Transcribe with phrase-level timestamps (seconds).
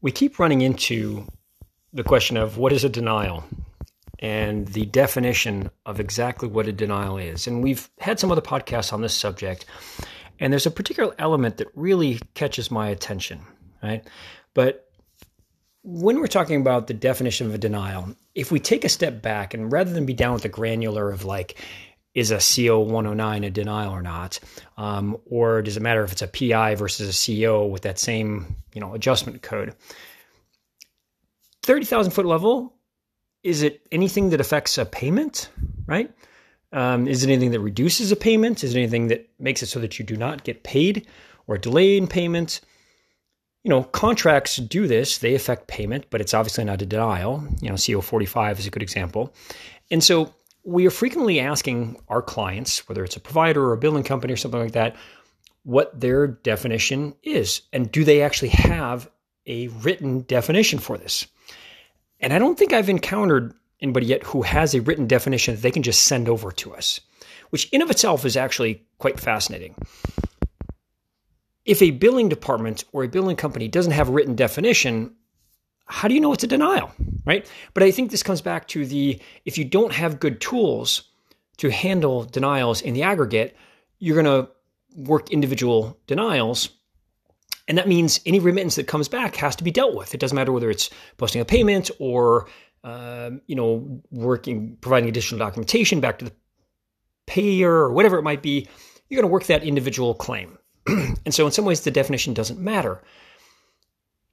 [0.00, 1.26] we keep running into
[1.92, 3.44] the question of what is a denial
[4.18, 7.46] and the definition of exactly what a denial is.
[7.46, 9.66] And we've had some other podcasts on this subject,
[10.38, 13.40] and there's a particular element that really catches my attention,
[13.82, 14.06] right?
[14.54, 14.88] But
[15.82, 19.54] when we're talking about the definition of a denial, if we take a step back
[19.54, 21.62] and rather than be down with the granular of like,
[22.16, 24.40] is a CO 109 a denial or not?
[24.78, 28.56] Um, or does it matter if it's a PI versus a CO with that same
[28.74, 29.74] you know adjustment code?
[31.62, 32.74] 30,000 foot level,
[33.42, 35.50] is it anything that affects a payment,
[35.86, 36.10] right?
[36.72, 38.64] Um, is it anything that reduces a payment?
[38.64, 41.06] Is it anything that makes it so that you do not get paid
[41.46, 42.60] or delay in payment?
[43.62, 47.46] You know, contracts do this, they affect payment, but it's obviously not a denial.
[47.60, 49.34] You know, CO 45 is a good example.
[49.90, 50.32] And so
[50.66, 54.36] we are frequently asking our clients, whether it's a provider or a billing company or
[54.36, 54.96] something like that,
[55.62, 57.62] what their definition is.
[57.72, 59.08] And do they actually have
[59.46, 61.28] a written definition for this?
[62.18, 65.70] And I don't think I've encountered anybody yet who has a written definition that they
[65.70, 67.00] can just send over to us,
[67.50, 69.76] which in of itself is actually quite fascinating.
[71.64, 75.14] If a billing department or a billing company doesn't have a written definition,
[75.86, 76.90] how do you know it's a denial,
[77.24, 77.50] right?
[77.74, 81.04] But I think this comes back to the if you don't have good tools
[81.58, 83.56] to handle denials in the aggregate,
[83.98, 84.50] you're going to
[84.96, 86.70] work individual denials.
[87.68, 90.14] And that means any remittance that comes back has to be dealt with.
[90.14, 92.48] It doesn't matter whether it's posting a payment or
[92.84, 96.32] uh, you know working providing additional documentation back to the
[97.26, 98.68] payer or whatever it might be.
[99.08, 100.58] You're going to work that individual claim.
[100.86, 103.02] and so in some ways the definition doesn't matter.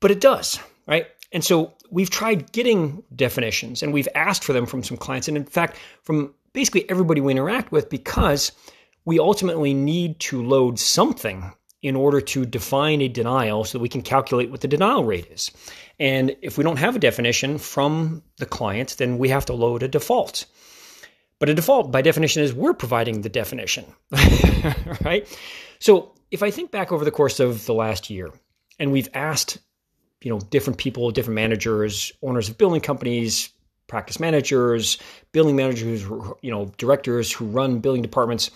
[0.00, 1.06] But it does, right?
[1.32, 5.28] And so we've tried getting definitions and we've asked for them from some clients.
[5.28, 8.52] And in fact, from basically everybody we interact with, because
[9.04, 13.88] we ultimately need to load something in order to define a denial so that we
[13.88, 15.50] can calculate what the denial rate is.
[16.00, 19.82] And if we don't have a definition from the client, then we have to load
[19.82, 20.46] a default.
[21.38, 23.84] But a default, by definition, is we're providing the definition,
[25.04, 25.26] right?
[25.78, 28.32] So if I think back over the course of the last year,
[28.80, 29.58] and we've asked
[30.22, 33.50] you know different people, different managers, owners of billing companies,
[33.88, 34.98] practice managers,
[35.32, 36.02] billing managers,
[36.42, 38.50] you know, directors who run billing departments.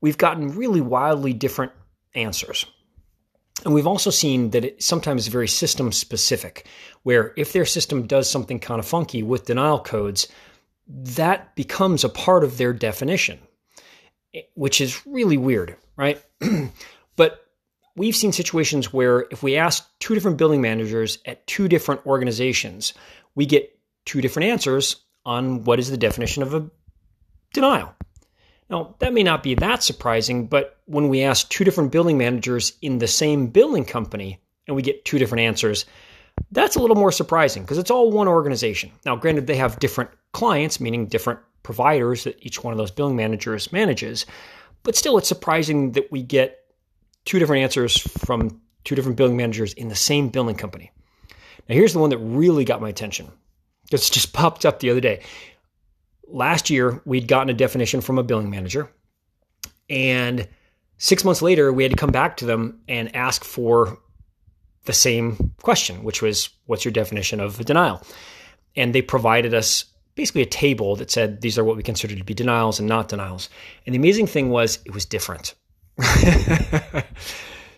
[0.00, 1.72] We've gotten really wildly different
[2.14, 2.64] answers.
[3.64, 6.66] And we've also seen that it sometimes is very system specific,
[7.02, 10.28] where if their system does something kind of funky with denial codes,
[10.86, 13.40] that becomes a part of their definition,
[14.32, 16.22] eh, which is really weird, right?
[17.16, 17.47] but
[17.98, 22.94] we've seen situations where if we ask two different building managers at two different organizations,
[23.34, 26.70] we get two different answers on what is the definition of a
[27.52, 27.94] denial.
[28.70, 32.72] Now, that may not be that surprising, but when we ask two different building managers
[32.82, 35.84] in the same building company and we get two different answers,
[36.52, 38.92] that's a little more surprising because it's all one organization.
[39.04, 43.16] Now, granted, they have different clients, meaning different providers that each one of those billing
[43.16, 44.24] managers manages,
[44.82, 46.60] but still, it's surprising that we get
[47.28, 50.90] two different answers from two different billing managers in the same billing company.
[51.68, 53.30] Now, here's the one that really got my attention.
[53.92, 55.22] It's just popped up the other day.
[56.26, 58.90] Last year, we'd gotten a definition from a billing manager,
[59.90, 60.48] and
[60.96, 63.98] six months later, we had to come back to them and ask for
[64.84, 68.02] the same question, which was, What's your definition of a denial?
[68.74, 69.84] And they provided us
[70.14, 73.08] basically a table that said these are what we consider to be denials and not
[73.08, 73.50] denials.
[73.84, 75.54] And the amazing thing was, it was different.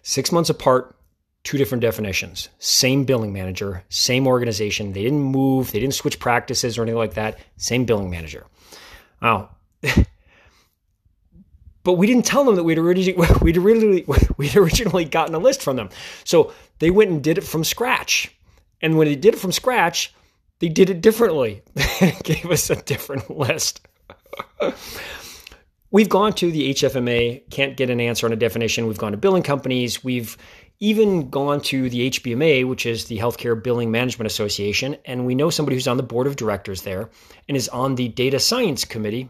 [0.02, 0.96] Six months apart,
[1.44, 2.48] two different definitions.
[2.58, 4.92] Same billing manager, same organization.
[4.92, 7.38] They didn't move, they didn't switch practices or anything like that.
[7.56, 8.46] Same billing manager.
[9.22, 9.50] Wow.
[11.82, 14.04] but we didn't tell them that we'd originally we'd originally
[14.36, 15.88] we'd originally gotten a list from them.
[16.24, 18.34] So they went and did it from scratch.
[18.82, 20.14] And when they did it from scratch,
[20.60, 21.62] they did it differently.
[22.22, 23.86] gave us a different list.
[25.92, 28.86] We've gone to the HFMA, can't get an answer on a definition.
[28.86, 30.04] We've gone to billing companies.
[30.04, 30.36] We've
[30.78, 35.50] even gone to the HBMA, which is the Healthcare Billing Management Association, and we know
[35.50, 37.10] somebody who's on the board of directors there
[37.48, 39.28] and is on the data science committee.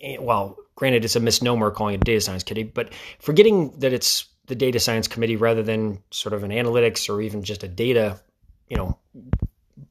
[0.00, 3.92] Eh, well, granted, it's a misnomer calling it a data science committee, but forgetting that
[3.92, 7.68] it's the data science committee rather than sort of an analytics or even just a
[7.68, 8.20] data,
[8.68, 8.98] you know,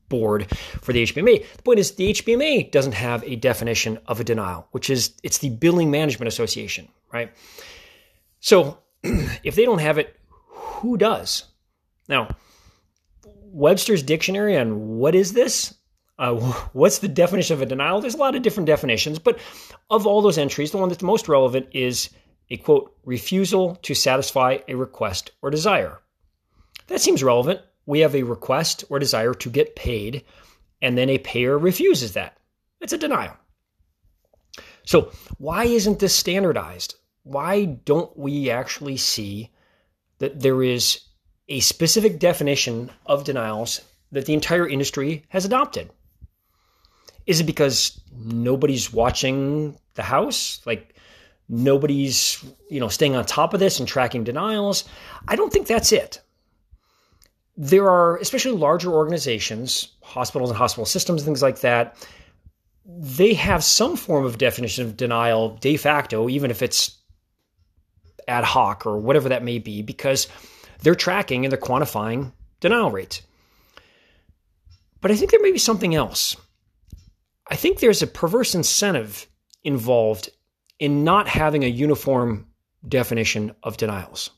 [0.09, 0.49] board
[0.81, 1.45] for the HBMA.
[1.57, 5.39] The point is the HBMA doesn't have a definition of a denial, which is it's
[5.39, 7.31] the Billing Management Association, right?
[8.39, 10.15] So if they don't have it,
[10.49, 11.45] who does?
[12.07, 12.35] Now,
[13.25, 15.73] Webster's dictionary on what is this?
[16.19, 16.35] Uh,
[16.73, 18.01] what's the definition of a denial?
[18.01, 19.39] There's a lot of different definitions, but
[19.89, 22.09] of all those entries, the one that's most relevant is
[22.49, 25.99] a quote, refusal to satisfy a request or desire.
[26.87, 30.23] That seems relevant we have a request or desire to get paid,
[30.81, 32.37] and then a payer refuses that.
[32.79, 33.35] It's a denial.
[34.83, 36.95] So, why isn't this standardized?
[37.23, 39.51] Why don't we actually see
[40.17, 41.01] that there is
[41.47, 43.81] a specific definition of denials
[44.11, 45.89] that the entire industry has adopted?
[47.27, 50.61] Is it because nobody's watching the house?
[50.65, 50.95] Like
[51.47, 54.85] nobody's, you know, staying on top of this and tracking denials?
[55.27, 56.21] I don't think that's it.
[57.57, 61.95] There are, especially larger organizations, hospitals and hospital systems, things like that,
[62.85, 66.97] they have some form of definition of denial de facto, even if it's
[68.27, 70.27] ad hoc or whatever that may be, because
[70.81, 73.21] they're tracking and they're quantifying denial rates.
[75.01, 76.35] But I think there may be something else.
[77.47, 79.27] I think there's a perverse incentive
[79.63, 80.29] involved
[80.79, 82.47] in not having a uniform
[82.87, 84.31] definition of denials.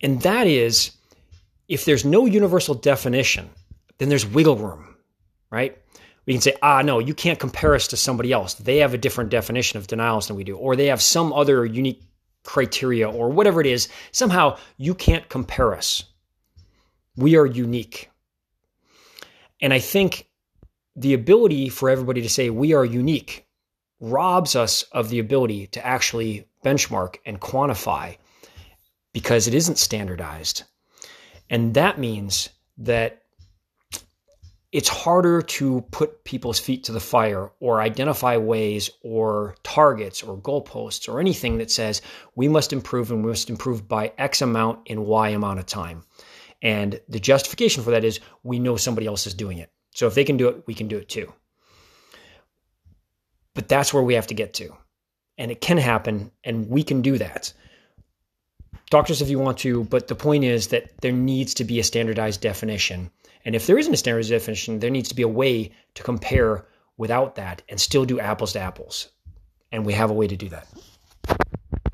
[0.00, 0.92] And that is
[1.70, 3.48] if there's no universal definition,
[3.98, 4.96] then there's wiggle room,
[5.52, 5.78] right?
[6.26, 8.54] We can say, ah, no, you can't compare us to somebody else.
[8.54, 11.64] They have a different definition of denials than we do, or they have some other
[11.64, 12.02] unique
[12.42, 13.88] criteria, or whatever it is.
[14.10, 16.02] Somehow you can't compare us.
[17.16, 18.10] We are unique.
[19.60, 20.26] And I think
[20.96, 23.46] the ability for everybody to say we are unique
[24.00, 28.16] robs us of the ability to actually benchmark and quantify
[29.12, 30.64] because it isn't standardized.
[31.50, 32.48] And that means
[32.78, 33.22] that
[34.72, 40.38] it's harder to put people's feet to the fire or identify ways or targets or
[40.38, 42.02] goalposts or anything that says
[42.36, 46.04] we must improve and we must improve by X amount in Y amount of time.
[46.62, 49.72] And the justification for that is we know somebody else is doing it.
[49.92, 51.32] So if they can do it, we can do it too.
[53.54, 54.76] But that's where we have to get to.
[55.36, 57.52] And it can happen, and we can do that.
[58.90, 61.84] Doctors, if you want to, but the point is that there needs to be a
[61.84, 63.10] standardized definition.
[63.44, 66.66] And if there isn't a standardized definition, there needs to be a way to compare
[66.96, 69.08] without that and still do apples to apples.
[69.70, 70.66] And we have a way to do that.